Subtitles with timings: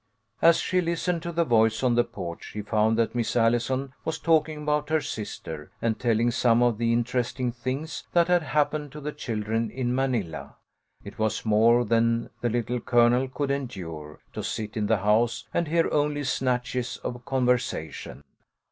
[0.41, 4.17] As she listened to the voice on the porch she found that Miss Allison was
[4.17, 8.99] talking about her sister, and telling some of the interesting things that had happened to
[8.99, 10.55] the children in Manila.
[11.03, 13.13] It was more 134 THE LITTLE COLONEL'S HOLIDAYS.
[13.13, 16.97] than the Little Colonel could endure, to sit in the house and hear only snatches
[17.03, 18.23] of conversation.